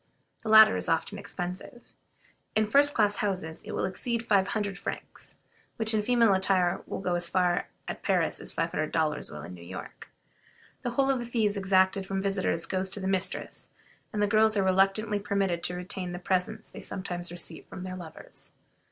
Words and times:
The 0.41 0.49
latter 0.49 0.75
is 0.77 0.89
often 0.89 1.19
expensive. 1.19 1.83
In 2.55 2.65
first 2.65 2.95
class 2.95 3.17
houses 3.17 3.61
it 3.63 3.73
will 3.73 3.85
exceed 3.85 4.25
five 4.25 4.47
hundred 4.47 4.79
francs, 4.79 5.35
which 5.75 5.93
in 5.93 6.01
female 6.01 6.33
attire 6.33 6.81
will 6.87 7.01
go 7.01 7.13
as 7.13 7.29
far 7.29 7.67
at 7.87 8.01
Paris 8.01 8.39
as 8.39 8.51
five 8.51 8.71
hundred 8.71 8.91
dollars 8.91 9.29
will 9.29 9.43
in 9.43 9.53
New 9.53 9.61
York. 9.61 10.09
The 10.81 10.89
whole 10.97 11.11
of 11.11 11.19
the 11.19 11.25
fees 11.27 11.55
exacted 11.55 12.07
from 12.07 12.19
visitors 12.19 12.65
goes 12.65 12.89
to 12.89 12.99
the 12.99 13.07
mistress, 13.07 13.69
and 14.11 14.23
the 14.23 14.27
girls 14.27 14.57
are 14.57 14.63
reluctantly 14.63 15.19
permitted 15.19 15.61
to 15.65 15.75
retain 15.75 16.13
the 16.13 16.17
presents 16.17 16.67
they 16.67 16.81
sometimes 16.81 17.31
receive 17.31 17.67
from 17.67 17.83
their 17.83 17.95
lovers. 17.95 18.53